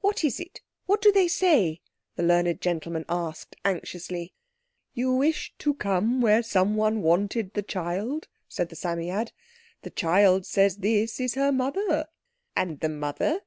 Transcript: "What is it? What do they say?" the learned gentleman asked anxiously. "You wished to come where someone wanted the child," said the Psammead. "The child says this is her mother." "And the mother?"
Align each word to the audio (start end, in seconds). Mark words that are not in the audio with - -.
"What 0.00 0.24
is 0.24 0.40
it? 0.40 0.62
What 0.86 1.02
do 1.02 1.12
they 1.12 1.28
say?" 1.28 1.82
the 2.16 2.22
learned 2.22 2.58
gentleman 2.62 3.04
asked 3.06 3.54
anxiously. 3.66 4.32
"You 4.94 5.12
wished 5.12 5.58
to 5.58 5.74
come 5.74 6.22
where 6.22 6.42
someone 6.42 7.02
wanted 7.02 7.52
the 7.52 7.60
child," 7.62 8.28
said 8.48 8.70
the 8.70 8.76
Psammead. 8.76 9.30
"The 9.82 9.90
child 9.90 10.46
says 10.46 10.78
this 10.78 11.20
is 11.20 11.34
her 11.34 11.52
mother." 11.52 12.06
"And 12.56 12.80
the 12.80 12.88
mother?" 12.88 13.40